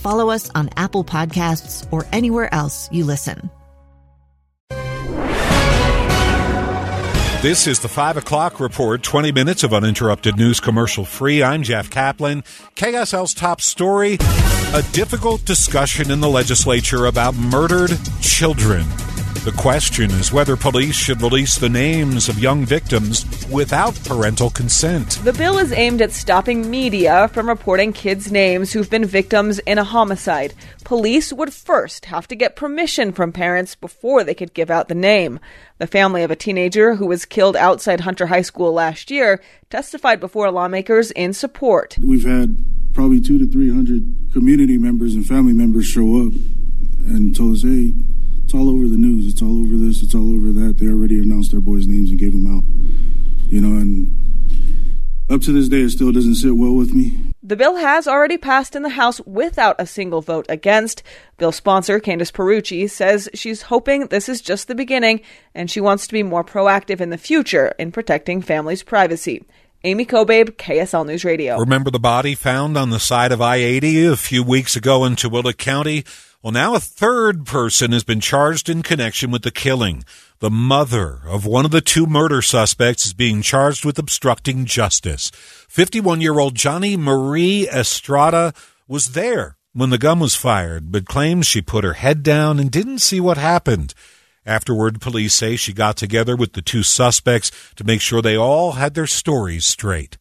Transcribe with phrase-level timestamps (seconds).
[0.00, 3.50] follow us on Apple Podcasts, or anywhere else you listen.
[7.42, 11.42] This is the 5 o'clock report, 20 minutes of uninterrupted news commercial free.
[11.42, 12.42] I'm Jeff Kaplan.
[12.76, 14.18] KSL's top story
[14.72, 18.84] a difficult discussion in the legislature about murdered children.
[19.42, 25.18] The question is whether police should release the names of young victims without parental consent.
[25.24, 29.78] The bill is aimed at stopping media from reporting kids' names who've been victims in
[29.78, 30.52] a homicide.
[30.84, 34.94] Police would first have to get permission from parents before they could give out the
[34.94, 35.40] name.
[35.78, 40.20] The family of a teenager who was killed outside Hunter High School last year testified
[40.20, 41.96] before lawmakers in support.
[41.98, 44.02] We've had probably two to three hundred
[44.34, 46.34] community members and family members show up
[47.06, 47.94] and told us, hey,
[48.50, 49.32] it's all over the news.
[49.32, 50.02] It's all over this.
[50.02, 50.78] It's all over that.
[50.78, 52.64] They already announced their boys' names and gave them out.
[53.48, 54.10] You know, and
[55.30, 57.32] up to this day, it still doesn't sit well with me.
[57.44, 61.04] The bill has already passed in the House without a single vote against.
[61.36, 65.20] Bill sponsor Candice Pierucci says she's hoping this is just the beginning
[65.54, 69.44] and she wants to be more proactive in the future in protecting families' privacy.
[69.84, 71.56] Amy Kobabe, KSL News Radio.
[71.56, 75.14] Remember the body found on the side of I 80 a few weeks ago in
[75.14, 76.04] Tooele County?
[76.42, 80.04] Well, now a third person has been charged in connection with the killing.
[80.38, 85.30] The mother of one of the two murder suspects is being charged with obstructing justice.
[85.68, 88.54] 51 year old Johnny Marie Estrada
[88.88, 92.70] was there when the gun was fired, but claims she put her head down and
[92.70, 93.92] didn't see what happened.
[94.46, 98.72] Afterward, police say she got together with the two suspects to make sure they all
[98.72, 100.16] had their stories straight.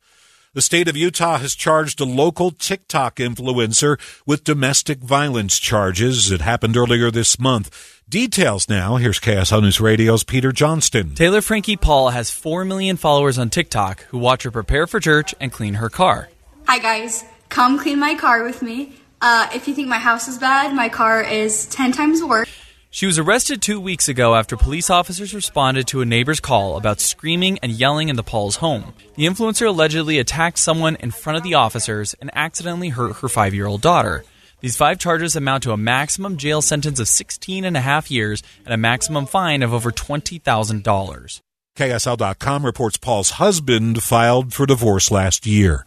[0.60, 6.32] The state of Utah has charged a local TikTok influencer with domestic violence charges.
[6.32, 8.02] It happened earlier this month.
[8.10, 8.98] Details now.
[8.98, 11.16] Here's KSL News Radio's Peter Johnston.
[11.16, 15.34] Taylor Frankie Paul has 4 million followers on TikTok who watch her prepare for church
[15.40, 16.28] and clean her car.
[16.68, 17.24] Hi, guys.
[17.48, 18.98] Come clean my car with me.
[19.22, 22.50] Uh, if you think my house is bad, my car is 10 times worse.
[22.92, 27.00] She was arrested two weeks ago after police officers responded to a neighbor's call about
[27.00, 28.96] screaming and yelling in the Paul's home.
[29.16, 33.54] The influencer allegedly attacked someone in front of the officers and accidentally hurt her five
[33.54, 34.24] year old daughter.
[34.62, 38.42] These five charges amount to a maximum jail sentence of 16 and a half years
[38.66, 41.42] and a maximum fine of over $20,000.
[41.78, 45.86] KSL.com reports Paul's husband filed for divorce last year.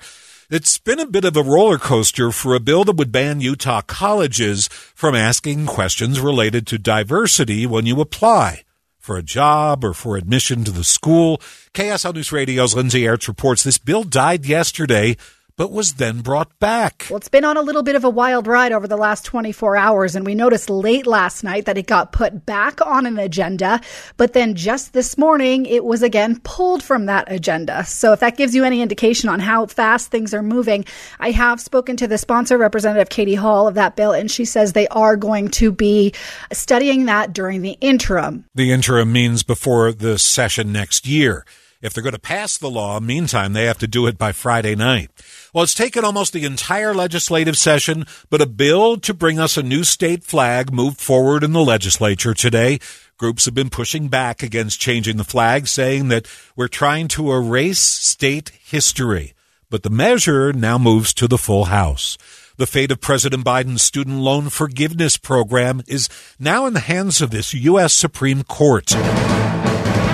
[0.53, 3.81] It's been a bit of a roller coaster for a bill that would ban Utah
[3.81, 8.65] colleges from asking questions related to diversity when you apply
[8.99, 11.39] for a job or for admission to the school.
[11.73, 15.17] KSL News Radio's Lindsay Aerts reports this bill died yesterday
[15.63, 17.07] but was then brought back.
[17.09, 19.77] Well, it's been on a little bit of a wild ride over the last 24
[19.77, 23.81] hours, and we noticed late last night that it got put back on an agenda,
[24.17, 27.85] but then just this morning it was again pulled from that agenda.
[27.85, 30.85] So if that gives you any indication on how fast things are moving,
[31.21, 34.73] I have spoken to the sponsor, Representative Katie Hall, of that bill, and she says
[34.73, 36.13] they are going to be
[36.53, 38.47] studying that during the interim.
[38.53, 41.45] The interim means before the session next year.
[41.83, 44.77] If they're going to pass the law, meantime, they have to do it by Friday
[44.77, 45.11] night.
[45.53, 49.65] Well, it's taken almost the entire legislative session, but a bill to bring us a
[49.65, 52.79] new state flag moved forward in the legislature today.
[53.19, 57.81] Groups have been pushing back against changing the flag, saying that we're trying to erase
[57.81, 59.35] state history.
[59.69, 62.17] But the measure now moves to the full House.
[62.59, 66.09] The fate of President Biden's student loan forgiveness program is
[66.39, 67.93] now in the hands of this U.S.
[67.93, 68.95] Supreme Court.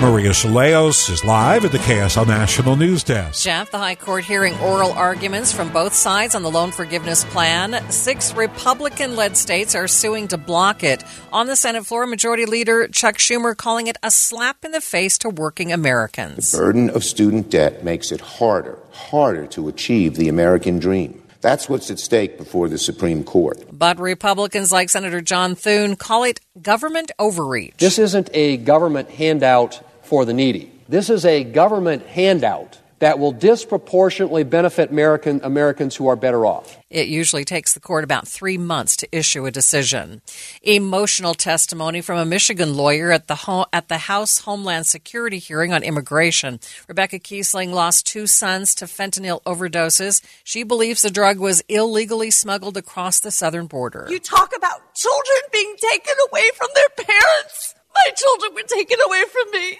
[0.01, 3.43] Maria Shilaos is live at the KSL National News Desk.
[3.43, 7.83] Jeff, the High Court hearing oral arguments from both sides on the loan forgiveness plan.
[7.91, 11.03] Six Republican led states are suing to block it.
[11.33, 15.17] On the Senate floor, Majority Leader Chuck Schumer calling it a slap in the face
[15.17, 16.53] to working Americans.
[16.53, 21.21] The burden of student debt makes it harder, harder to achieve the American dream.
[21.41, 23.65] That's what's at stake before the Supreme Court.
[23.71, 27.77] But Republicans like Senator John Thune call it government overreach.
[27.77, 30.71] This isn't a government handout for the needy.
[30.89, 36.77] This is a government handout that will disproportionately benefit American, Americans who are better off.
[36.89, 40.21] It usually takes the court about three months to issue a decision.
[40.63, 45.71] Emotional testimony from a Michigan lawyer at the ho- at the House Homeland Security hearing
[45.71, 46.59] on immigration.
[46.87, 50.21] Rebecca Kiessling lost two sons to fentanyl overdoses.
[50.43, 54.07] She believes the drug was illegally smuggled across the southern border.
[54.09, 57.75] You talk about children being taken away from their parents.
[57.95, 59.77] My children were taken away from me.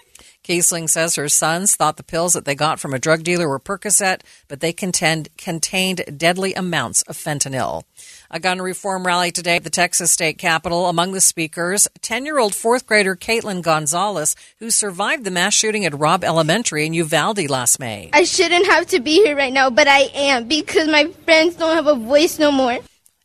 [0.50, 3.60] Kiessling says her sons thought the pills that they got from a drug dealer were
[3.60, 7.84] Percocet, but they contend, contained deadly amounts of fentanyl.
[8.32, 10.88] A gun reform rally today at the Texas state capitol.
[10.88, 15.84] Among the speakers, 10 year old fourth grader Caitlyne Gonzales, who survived the mass shooting
[15.86, 18.10] at Robb Elementary in Uvalde last May.
[18.12, 21.76] I shouldn't have to be here right now, but I am because my friends don't
[21.76, 22.80] have a voice no more.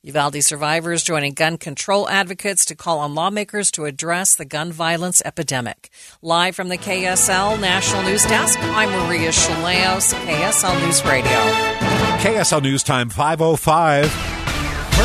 [0.06, 5.20] Uvalde survivors joining gun control advocates to call on lawmakers to address the gun violence
[5.26, 5.90] epidemic.
[6.22, 11.32] Live from the KSL National News Desk, I'm Maria Shilaos, KSL News Radio.
[12.22, 14.35] KSL News Time 505.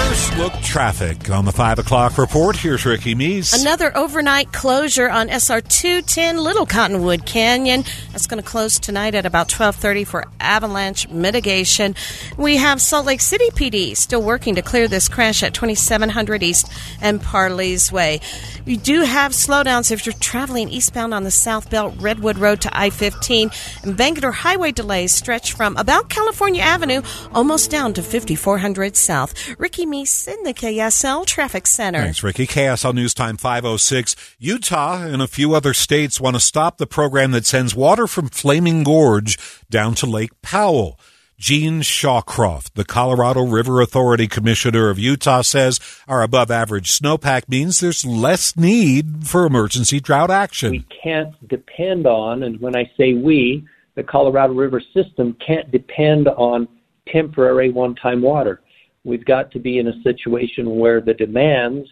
[0.00, 2.56] First look traffic on the 5 o'clock report.
[2.56, 3.61] Here's Ricky Meese.
[3.61, 7.85] Another overnight closure on SR 210 Little Cottonwood Canyon.
[8.11, 11.94] That's going to close tonight at about 1230 for avalanche mitigation.
[12.38, 16.73] We have Salt Lake City PD still working to clear this crash at 2700 East
[17.03, 18.20] and Parley's Way.
[18.64, 22.70] You do have slowdowns if you're traveling eastbound on the South Belt Redwood Road to
[22.76, 29.35] I-15 and Bangerter Highway delays stretch from about California Avenue almost down to 5400 South.
[29.58, 32.03] Ricky Meese in the KSL Traffic Center.
[32.03, 32.47] Thanks, Ricky.
[32.47, 34.15] KSL News Time 506.
[34.39, 38.29] Utah and a few other states want to stop the program that sends water from
[38.29, 39.37] Flaming Gorge
[39.69, 40.99] down to Lake Powell.
[41.39, 47.81] Gene Shawcroft, the Colorado River Authority Commissioner of Utah, says our above average snowpack means
[47.81, 50.71] there's less need for emergency drought action.
[50.71, 56.29] We can't depend on, and when I say we, the Colorado River system can't depend
[56.29, 56.69] on
[57.09, 58.61] temporary one time water.
[59.05, 61.88] We've got to be in a situation where the demands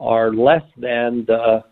[0.00, 1.62] are less than the,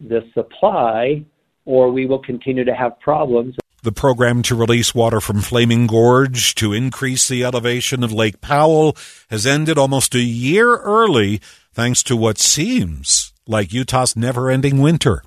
[0.00, 1.24] the supply,
[1.64, 3.56] or we will continue to have problems.
[3.82, 8.96] The program to release water from Flaming Gorge to increase the elevation of Lake Powell
[9.30, 11.40] has ended almost a year early
[11.72, 15.22] thanks to what seems like Utah's never ending winter.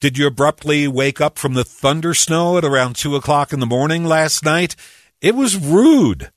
[0.00, 3.66] Did you abruptly wake up from the thunder snow at around two o'clock in the
[3.66, 4.76] morning last night?
[5.20, 6.30] It was rude.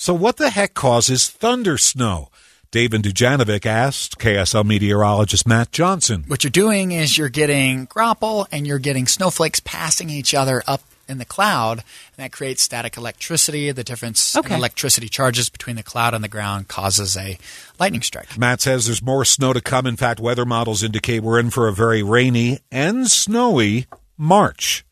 [0.00, 2.30] So what the heck causes thunder snow?
[2.70, 6.24] David Dujanovic asked KSL meteorologist Matt Johnson.
[6.26, 10.80] What you're doing is you're getting graupel and you're getting snowflakes passing each other up
[11.06, 11.80] in the cloud,
[12.16, 13.72] and that creates static electricity.
[13.72, 14.54] The difference Okay.
[14.54, 17.36] in electricity charges between the cloud and the ground causes a
[17.78, 18.38] lightning strike.
[18.38, 19.86] Matt says there's more snow to come.
[19.86, 23.84] In fact, weather models indicate we're in for a very rainy and snowy
[24.16, 24.82] March.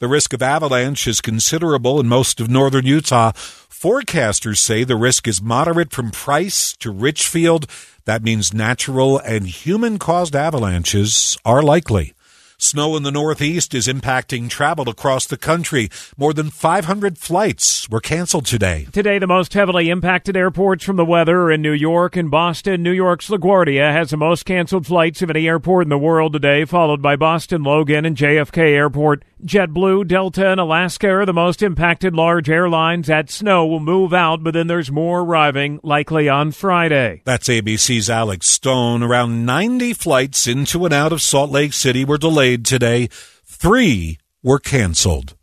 [0.00, 3.32] The risk of avalanche is considerable in most of northern Utah.
[3.32, 7.66] Forecasters say the risk is moderate from Price to Richfield.
[8.06, 12.14] That means natural and human caused avalanches are likely.
[12.56, 15.90] Snow in the Northeast is impacting travel across the country.
[16.16, 18.86] More than 500 flights were canceled today.
[18.92, 22.82] Today, the most heavily impacted airports from the weather are in New York and Boston.
[22.82, 26.64] New York's LaGuardia has the most canceled flights of any airport in the world today,
[26.64, 29.24] followed by Boston Logan and JFK Airport.
[29.44, 33.06] JetBlue, Delta, and Alaska are the most impacted large airlines.
[33.06, 37.22] That snow will move out, but then there's more arriving, likely on Friday.
[37.24, 39.02] That's ABC's Alex Stone.
[39.02, 43.08] Around 90 flights into and out of Salt Lake City were delayed today.
[43.44, 45.36] Three were canceled.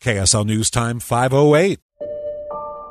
[0.00, 1.78] KSL News Time 508.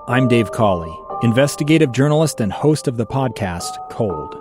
[0.08, 4.41] I'm Dave Cawley, investigative journalist and host of the podcast Cold.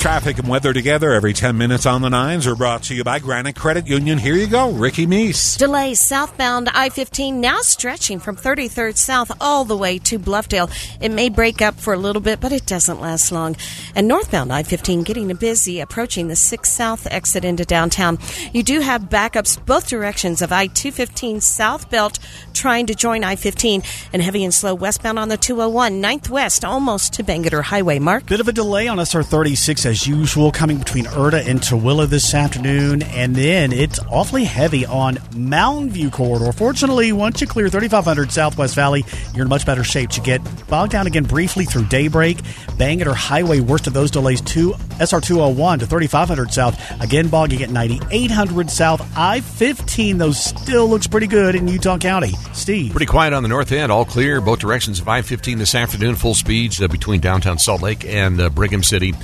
[0.00, 3.18] Traffic and weather together every 10 minutes on the nines are brought to you by
[3.18, 4.16] Granite Credit Union.
[4.16, 5.58] Here you go, Ricky Meese.
[5.58, 10.70] Delays southbound I 15 now stretching from 33rd South all the way to Bluffdale.
[11.02, 13.56] It may break up for a little bit, but it doesn't last long.
[13.94, 18.18] And northbound I 15 getting busy approaching the 6 South exit into downtown.
[18.54, 22.18] You do have backups both directions of I 215 South Belt
[22.54, 23.82] trying to join I 15
[24.14, 27.98] and heavy and slow westbound on the 201 9th West almost to Bangerter Highway.
[27.98, 28.24] Mark?
[28.24, 32.32] Bit of a delay on SR 36 as usual, coming between Erda and Tooele this
[32.32, 36.52] afternoon, and then it's awfully heavy on Mountain View Corridor.
[36.52, 39.04] Fortunately, once you clear 3500 Southwest Valley,
[39.34, 40.16] you're in much better shape.
[40.16, 42.38] You get bogged down again briefly through daybreak.
[42.78, 47.00] Bangerter Highway, worst of those delays, to SR 201 to 3500 South.
[47.02, 49.18] Again, bogging at 9800 South.
[49.18, 52.32] I 15, though, still looks pretty good in Utah County.
[52.52, 52.92] Steve.
[52.92, 56.14] Pretty quiet on the north end, all clear, both directions of I 15 this afternoon,
[56.14, 59.14] full speeds uh, between downtown Salt Lake and uh, Brigham City.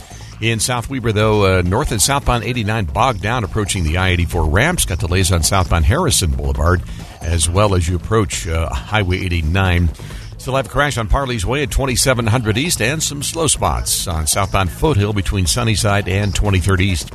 [0.41, 4.45] In South Weber, though, uh, north and southbound 89 bogged down approaching the I 84
[4.45, 4.85] ramps.
[4.85, 6.83] Got delays on southbound Harrison Boulevard
[7.23, 9.91] as well as you approach uh, Highway 89.
[10.37, 14.27] Still have a crash on Parley's Way at 2700 East and some slow spots on
[14.27, 17.11] southbound Foothill between Sunnyside and 23rd East.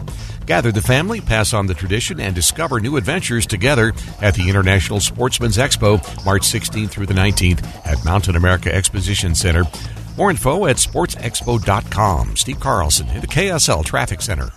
[0.47, 4.99] Gather the family, pass on the tradition, and discover new adventures together at the International
[4.99, 9.63] Sportsman's Expo, March 16th through the 19th at Mountain America Exposition Center.
[10.17, 12.35] More info at sportsexpo.com.
[12.35, 14.51] Steve Carlson in the KSL Traffic Center.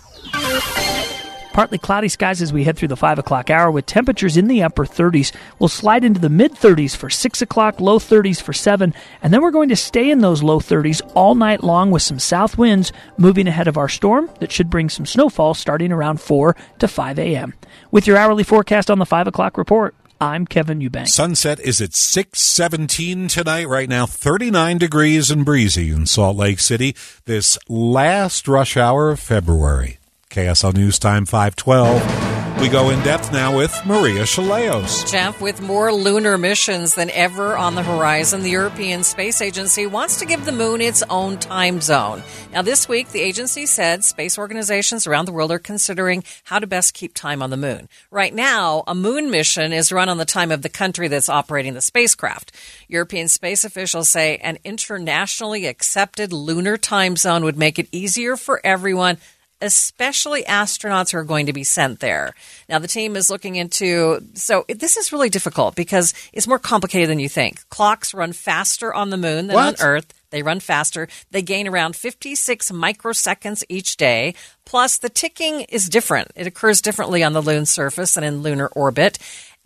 [1.55, 4.61] Partly cloudy skies as we head through the 5 o'clock hour with temperatures in the
[4.61, 5.33] upper 30s.
[5.57, 9.41] We'll slide into the mid 30s for 6 o'clock, low 30s for 7, and then
[9.41, 12.91] we're going to stay in those low 30s all night long with some south winds
[13.17, 17.19] moving ahead of our storm that should bring some snowfall starting around 4 to 5
[17.19, 17.53] a.m.
[17.89, 21.09] With your hourly forecast on the 5 o'clock report, I'm Kevin Eubank.
[21.09, 23.67] Sunset is at 617 tonight.
[23.67, 26.95] Right now, 39 degrees and breezy in Salt Lake City.
[27.25, 29.99] This last rush hour of February.
[30.29, 32.44] KSL News Time 512.
[32.61, 35.11] We go in depth now with Maria Chaleos.
[35.11, 40.19] Jeff, with more lunar missions than ever on the horizon, the European Space Agency wants
[40.19, 42.23] to give the moon its own time zone.
[42.53, 46.65] Now, this week, the agency said space organizations around the world are considering how to
[46.65, 47.89] best keep time on the moon.
[48.09, 51.73] Right now, a moon mission is run on the time of the country that's operating
[51.73, 52.53] the spacecraft.
[52.87, 58.61] European space officials say an internationally accepted lunar time zone would make it easier for
[58.63, 59.17] everyone
[59.61, 62.33] especially astronauts who are going to be sent there.
[62.69, 67.09] Now, the team is looking into, so this is really difficult because it's more complicated
[67.09, 67.67] than you think.
[67.69, 69.79] Clocks run faster on the moon than What?
[69.81, 70.13] on Earth.
[70.31, 71.07] They run faster.
[71.31, 74.35] They gain around 56 microseconds each day.
[74.65, 76.31] Plus, the ticking is different.
[76.35, 79.17] It occurs differently on the lunar surface than in lunar orbit.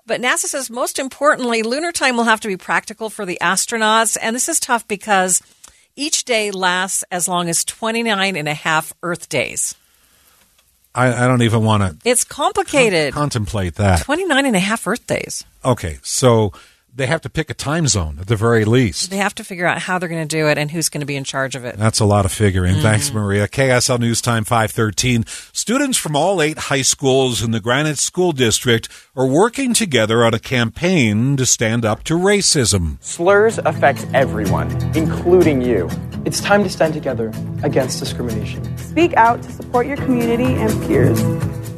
[0.06, 4.18] But NASA says most importantly, lunar time will have to be practical for the astronauts.
[4.22, 5.42] And this is tough because
[6.00, 9.76] each day lasts as long as 29 and a half Earth days.
[10.96, 13.14] I, I don't even want to It's complicated.
[13.14, 14.02] contemplate that.
[14.02, 15.44] 29 and a half Earth days.
[15.64, 16.52] Okay, so
[16.96, 19.10] they have to pick a time zone at the very least.
[19.10, 21.06] They have to figure out how they're going to do it and who's going to
[21.06, 21.78] be in charge of it.
[21.78, 22.74] That's a lot of figuring.
[22.74, 22.82] Mm-hmm.
[22.84, 23.48] Thanks, Maria.
[23.48, 25.26] KSL News Time 513.
[25.54, 30.34] Students from all eight high schools in the Granite School District are working together on
[30.34, 33.02] a campaign to stand up to racism.
[33.04, 35.90] Slurs affect everyone, including you.
[36.26, 37.32] It's time to stand together
[37.64, 38.78] against discrimination.
[38.78, 41.20] Speak out to support your community and peers.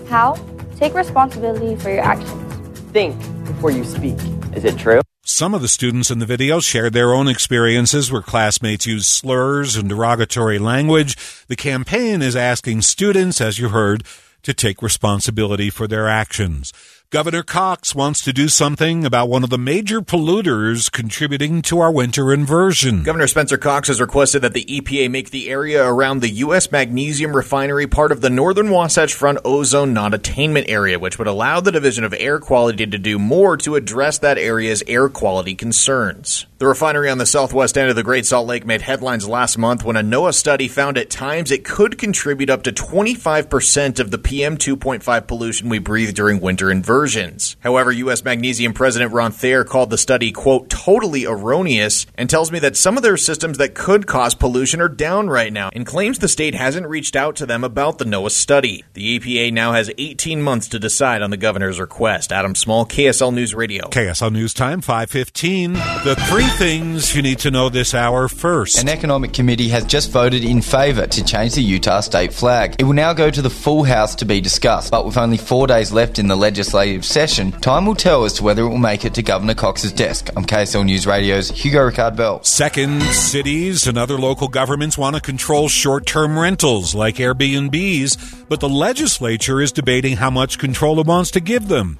[0.09, 0.35] How?
[0.77, 2.79] Take responsibility for your actions.
[2.91, 4.17] Think before you speak.
[4.53, 5.01] Is it true?
[5.23, 9.75] Some of the students in the video shared their own experiences where classmates used slurs
[9.75, 11.15] and derogatory language.
[11.47, 14.03] The campaign is asking students, as you heard,
[14.43, 16.73] to take responsibility for their actions.
[17.11, 21.91] Governor Cox wants to do something about one of the major polluters contributing to our
[21.91, 23.03] winter inversion.
[23.03, 26.71] Governor Spencer Cox has requested that the EPA make the area around the U.S.
[26.71, 31.59] magnesium refinery part of the Northern Wasatch Front ozone non attainment area, which would allow
[31.59, 36.45] the Division of Air Quality to do more to address that area's air quality concerns.
[36.61, 39.83] The refinery on the southwest end of the Great Salt Lake made headlines last month
[39.83, 44.19] when a NOAA study found at times it could contribute up to 25% of the
[44.19, 47.57] PM 2.5 pollution we breathe during winter inversions.
[47.61, 48.23] However, U.S.
[48.23, 52.95] Magnesium President Ron Thayer called the study, quote, totally erroneous and tells me that some
[52.95, 56.53] of their systems that could cause pollution are down right now and claims the state
[56.53, 58.83] hasn't reached out to them about the NOAA study.
[58.93, 62.31] The EPA now has 18 months to decide on the governor's request.
[62.31, 63.87] Adam Small, KSL News Radio.
[63.87, 65.73] KSL News Time 515.
[65.73, 68.77] The three things you need to know this hour first.
[68.79, 72.75] An economic committee has just voted in favour to change the Utah state flag.
[72.79, 75.67] It will now go to the full House to be discussed, but with only four
[75.67, 79.05] days left in the legislative session, time will tell as to whether it will make
[79.05, 80.29] it to Governor Cox's desk.
[80.35, 82.43] I'm KSL News Radio's Hugo Ricard Bell.
[82.43, 88.59] Second, cities and other local governments want to control short term rentals like Airbnbs, but
[88.59, 91.97] the legislature is debating how much control it wants to give them.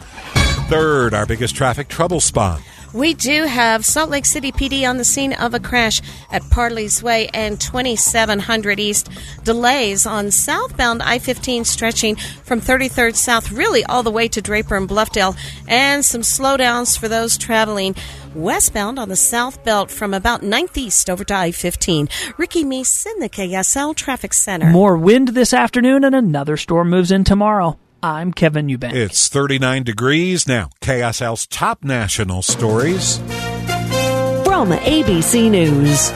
[0.70, 2.62] Third, our biggest traffic trouble spot.
[2.94, 7.02] We do have Salt Lake City PD on the scene of a crash at Parley's
[7.02, 9.10] Way and 2700 East.
[9.46, 14.76] Delays on southbound I 15 stretching from 33rd South, really all the way to Draper
[14.76, 15.38] and Bluffdale,
[15.70, 17.96] and some slowdowns for those traveling
[18.36, 22.10] westbound on the South Belt from about 9th East over to I 15.
[22.38, 24.70] Ricky Meese in the KSL Traffic Center.
[24.70, 27.78] More wind this afternoon, and another storm moves in tomorrow.
[28.04, 28.94] I'm Kevin Eubank.
[28.94, 30.70] It's 39 degrees now.
[30.82, 33.18] KSL's top national stories.
[34.44, 36.12] From ABC News.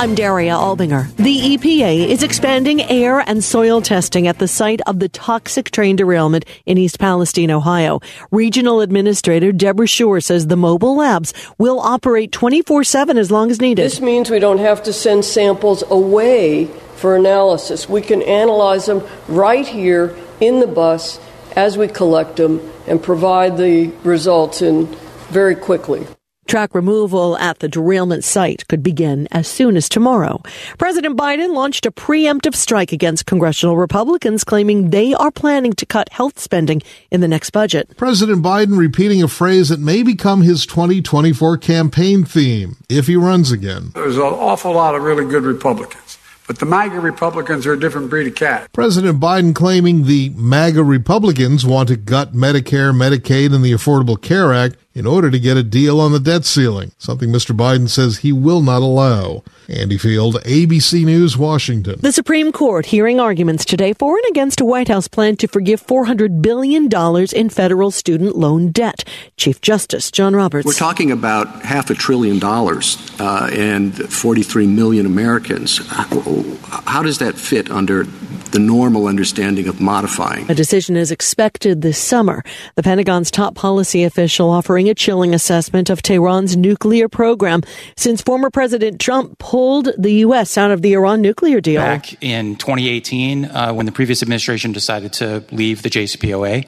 [0.00, 1.14] I'm Daria Albinger.
[1.16, 5.94] The EPA is expanding air and soil testing at the site of the toxic train
[5.94, 8.00] derailment in East Palestine, Ohio.
[8.32, 13.60] Regional Administrator Debra Shore says the mobile labs will operate 24 7 as long as
[13.60, 13.84] needed.
[13.84, 17.88] This means we don't have to send samples away for analysis.
[17.88, 21.20] We can analyze them right here in the bus
[21.56, 24.86] as we collect them and provide the results in
[25.30, 26.06] very quickly.
[26.48, 30.40] Track removal at the derailment site could begin as soon as tomorrow.
[30.78, 36.08] President Biden launched a preemptive strike against congressional Republicans, claiming they are planning to cut
[36.10, 36.80] health spending
[37.10, 37.94] in the next budget.
[37.98, 43.52] President Biden repeating a phrase that may become his 2024 campaign theme if he runs
[43.52, 43.90] again.
[43.94, 46.07] There's an awful lot of really good Republicans.
[46.48, 48.72] But the MAGA Republicans are a different breed of cat.
[48.72, 54.54] President Biden claiming the MAGA Republicans want to gut Medicare, Medicaid, and the Affordable Care
[54.54, 57.56] Act in order to get a deal on the debt ceiling, something Mr.
[57.56, 59.44] Biden says he will not allow.
[59.68, 62.00] Andy Field, ABC News, Washington.
[62.00, 65.86] The Supreme Court hearing arguments today for and against a White House plan to forgive
[65.86, 66.88] $400 billion
[67.32, 69.04] in federal student loan debt.
[69.36, 70.66] Chief Justice John Roberts.
[70.66, 75.78] We're talking about half a trillion dollars uh, and 43 million Americans.
[75.86, 78.04] How does that fit under
[78.50, 80.50] the normal understanding of modifying.
[80.50, 82.42] A decision is expected this summer.
[82.76, 87.62] The Pentagon's top policy official offering a chilling assessment of Tehran's nuclear program
[87.96, 90.56] since former President Trump pulled the U.S.
[90.56, 91.80] out of the Iran nuclear deal.
[91.80, 96.66] Back in 2018, uh, when the previous administration decided to leave the JCPOA,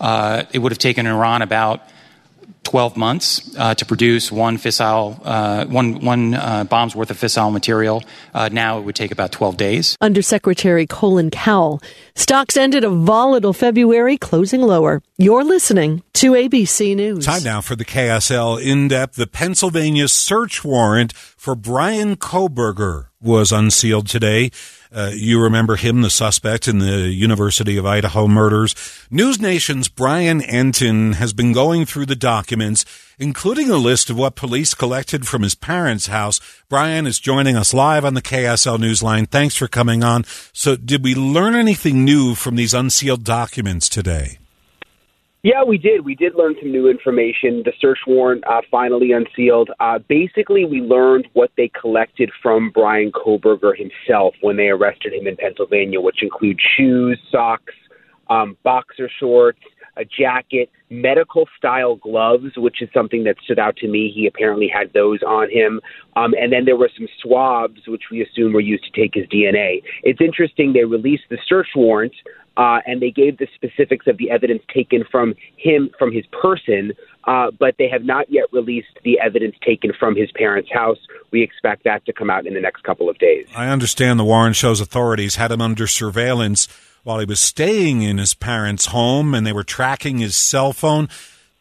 [0.00, 1.88] uh, it would have taken Iran about
[2.64, 7.52] 12 months uh, to produce one fissile, uh, one, one uh, bomb's worth of fissile
[7.52, 8.02] material.
[8.32, 9.96] Uh, now it would take about 12 days.
[10.00, 11.80] Undersecretary Colin Kahl.
[12.14, 15.02] Stocks ended a volatile February, closing lower.
[15.18, 17.24] You're listening to ABC News.
[17.24, 19.16] Time now for the KSL in depth.
[19.16, 24.50] The Pennsylvania search warrant for Bryan Kohberger was unsealed today.
[24.94, 28.76] Uh, you remember him, the suspect in the University of Idaho murders.
[29.10, 32.84] News Nation's Brian Entin has been going through the documents,
[33.18, 36.38] including a list of what police collected from his parents' house.
[36.68, 39.28] Brian is joining us live on the KSL Newsline.
[39.28, 40.22] Thanks for coming on.
[40.52, 44.38] So, did we learn anything new from these unsealed documents today?
[45.44, 46.06] Yeah, we did.
[46.06, 47.62] We did learn some new information.
[47.66, 49.68] The search warrant uh, finally unsealed.
[49.78, 55.26] Uh, basically, we learned what they collected from Bryan Kohberger himself when they arrested him
[55.26, 57.74] in Pennsylvania, which include shoes, socks,
[58.30, 59.60] um, boxer shorts,
[59.96, 64.12] a jacket, medical style gloves, which is something that stood out to me.
[64.14, 65.80] He apparently had those on him.
[66.16, 69.26] Um, and then there were some swabs, which we assume were used to take his
[69.26, 69.82] DNA.
[70.02, 72.14] It's interesting, they released the search warrant
[72.56, 76.92] uh, and they gave the specifics of the evidence taken from him, from his person,
[77.24, 80.98] uh, but they have not yet released the evidence taken from his parents' house.
[81.32, 83.46] We expect that to come out in the next couple of days.
[83.56, 86.68] I understand the warrant shows authorities had him under surveillance
[87.04, 91.08] while he was staying in his parents' home and they were tracking his cell phone.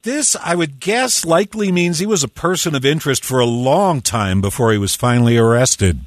[0.01, 4.01] This, I would guess, likely means he was a person of interest for a long
[4.01, 5.99] time before he was finally arrested.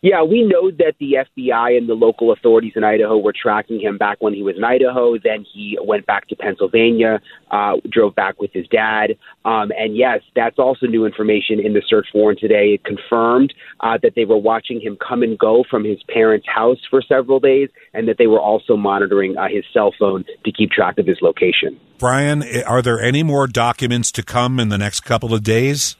[0.00, 3.98] Yeah, we know that the FBI and the local authorities in Idaho were tracking him
[3.98, 5.18] back when he was in Idaho.
[5.18, 9.18] Then he went back to Pennsylvania, uh, drove back with his dad.
[9.44, 12.74] Um, and yes, that's also new information in the search warrant today.
[12.74, 16.78] It confirmed uh, that they were watching him come and go from his parents' house
[16.88, 20.70] for several days and that they were also monitoring uh, his cell phone to keep
[20.70, 21.78] track of his location.
[21.98, 25.96] Brian, are there any more documents to come in the next couple of days?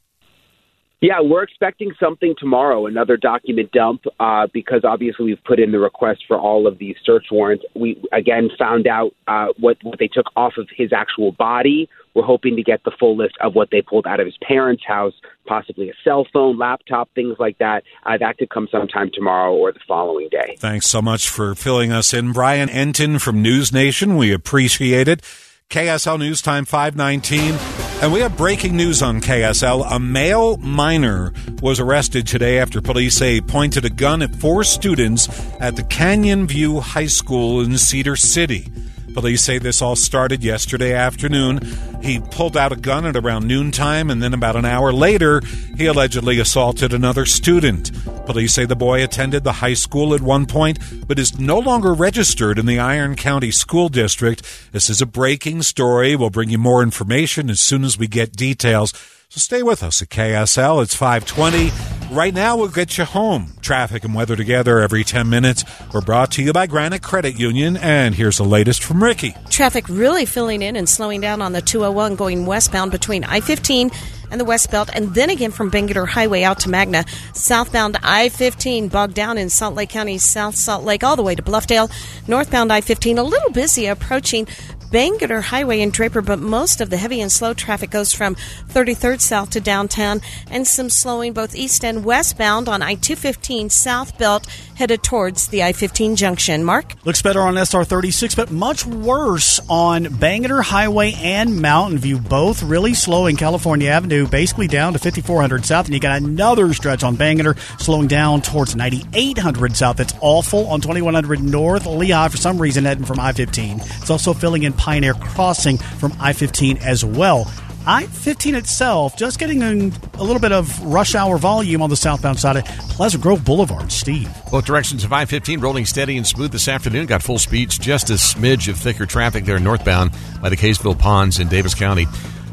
[1.00, 5.78] Yeah, we're expecting something tomorrow, another document dump, uh, because obviously we've put in the
[5.78, 7.64] request for all of these search warrants.
[7.76, 11.88] We again found out uh, what what they took off of his actual body.
[12.14, 14.82] We're hoping to get the full list of what they pulled out of his parents'
[14.84, 15.12] house,
[15.46, 17.84] possibly a cell phone, laptop, things like that.
[18.04, 20.56] Uh, that could come sometime tomorrow or the following day.
[20.58, 24.16] Thanks so much for filling us in, Brian Entin from News Nation.
[24.16, 25.22] We appreciate it.
[25.70, 27.54] KSL News Time 519.
[28.00, 29.86] And we have breaking news on KSL.
[29.92, 35.28] A male minor was arrested today after police say pointed a gun at four students
[35.60, 38.72] at the Canyon View High School in Cedar City.
[39.18, 41.58] Police say this all started yesterday afternoon.
[42.00, 45.42] He pulled out a gun at around noontime, and then about an hour later,
[45.76, 47.90] he allegedly assaulted another student.
[48.26, 50.78] Police say the boy attended the high school at one point,
[51.08, 54.40] but is no longer registered in the Iron County School District.
[54.70, 56.14] This is a breaking story.
[56.14, 58.92] We'll bring you more information as soon as we get details.
[59.30, 60.82] So stay with us at KSL.
[60.82, 61.70] It's 520.
[62.14, 63.52] Right now, we'll get you home.
[63.60, 65.64] Traffic and weather together every 10 minutes.
[65.92, 67.76] We're brought to you by Granite Credit Union.
[67.76, 69.34] And here's the latest from Ricky.
[69.50, 73.90] Traffic really filling in and slowing down on the 201 going westbound between I 15
[74.30, 77.04] and the West Belt, and then again from Bangerter Highway out to Magna.
[77.34, 81.34] Southbound I 15 bogged down in Salt Lake County, South Salt Lake, all the way
[81.34, 81.90] to Bluffdale.
[82.28, 84.46] Northbound I 15 a little busy approaching
[84.90, 88.36] Bangerter Highway in Draper, but most of the heavy and slow traffic goes from
[88.78, 90.20] 33rd South to downtown,
[90.52, 95.64] and some slowing both east and westbound on I 215 South Belt headed towards the
[95.64, 96.62] I 15 junction.
[96.62, 96.94] Mark?
[97.04, 102.20] Looks better on SR 36, but much worse on Bangerter Highway and Mountain View.
[102.20, 106.72] Both really slow in California Avenue, basically down to 5400 South, and you got another
[106.72, 109.96] stretch on Bangerter slowing down towards 9800 South.
[109.96, 111.82] That's awful on 2100 North.
[111.82, 113.80] Lehi, for some reason, heading from I 15.
[113.80, 117.50] It's also filling in Pioneer Crossing from I 15 as well.
[117.88, 119.70] I 15 itself just getting a,
[120.18, 123.90] a, little bit of rush hour volume on the southbound side of Pleasant Grove Boulevard.
[123.90, 124.28] Steve.
[124.50, 127.06] Both directions of I 15 rolling steady and smooth this afternoon.
[127.06, 130.10] Got full speeds, just a smidge of thicker traffic there northbound
[130.42, 132.06] by the Kaysville Ponds in Davis County.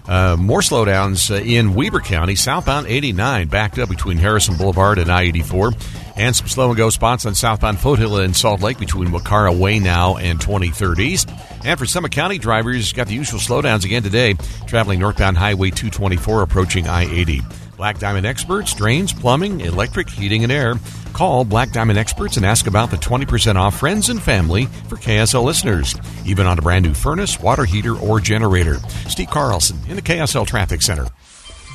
[0.08, 5.12] Uh, more slowdowns uh, in Weber County, southbound 89, backed up between Harrison Boulevard and
[5.12, 5.74] I 84.
[6.18, 9.80] And some slow and go spots on southbound Foothill and Salt Lake between Wakara Way
[9.80, 11.30] now and 23rd East.
[11.66, 16.42] And for Summit County drivers, got the usual slowdowns again today, traveling northbound Highway 224
[16.42, 17.42] approaching I 80.
[17.76, 20.76] Black Diamond Experts, drains, plumbing, electric, heating, and air.
[21.12, 25.44] Call Black Diamond Experts and ask about the 20% off friends and family for KSL
[25.44, 28.78] listeners, even on a brand new furnace, water heater, or generator.
[29.10, 31.08] Steve Carlson in the KSL Traffic Center.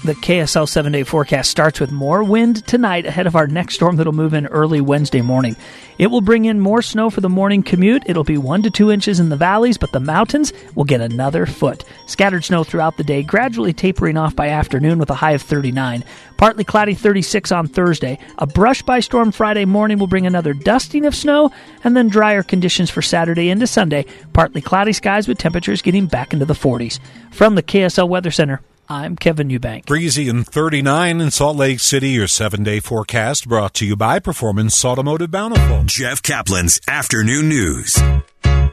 [0.03, 3.97] The KSL seven day forecast starts with more wind tonight ahead of our next storm
[3.97, 5.57] that'll move in early Wednesday morning.
[5.99, 8.05] It will bring in more snow for the morning commute.
[8.07, 11.45] It'll be one to two inches in the valleys, but the mountains will get another
[11.45, 11.85] foot.
[12.07, 16.03] Scattered snow throughout the day, gradually tapering off by afternoon with a high of 39.
[16.39, 18.19] Partly cloudy 36 on Thursday.
[18.39, 21.53] A brush by storm Friday morning will bring another dusting of snow,
[21.85, 24.07] and then drier conditions for Saturday into Sunday.
[24.33, 26.99] Partly cloudy skies with temperatures getting back into the 40s.
[27.33, 29.87] From the KSL Weather Center, I'm Kevin Eubank.
[29.87, 32.09] Breezy and 39 in Salt Lake City.
[32.09, 35.85] Your seven day forecast brought to you by Performance Automotive Bountiful.
[35.85, 37.97] Jeff Kaplan's Afternoon News.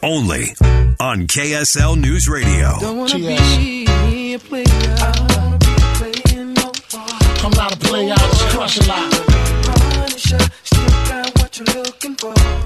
[0.01, 0.56] Only
[0.99, 2.80] on KSL News Radio.
[2.80, 4.65] Don't wanna be a player.
[4.65, 7.45] I don't wanna be a player no more.
[7.45, 9.12] I'm not a player, I just crush a lot.
[9.93, 12.57] Punisher, still got what you're looking for.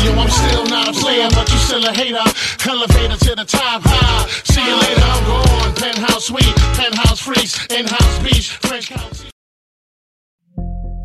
[0.00, 2.70] Hey, yo, I'm still not a player, but you still a hater.
[2.70, 4.26] Elevator to the top high.
[4.44, 5.74] See you later, I'm gone.
[5.74, 9.28] Penthouse suite, penthouse freaks, in-house beach, French County.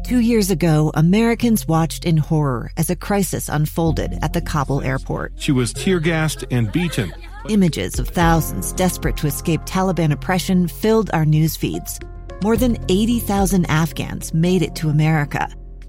[0.06, 5.34] Two years ago, Americans watched in horror as a crisis unfolded at the Kabul airport.
[5.36, 7.14] She was tear gassed and beaten.
[7.50, 12.00] Images of thousands desperate to escape Taliban oppression filled our news feeds.
[12.42, 15.50] More than 80,000 Afghans made it to America.